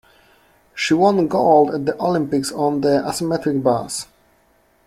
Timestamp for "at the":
1.75-1.93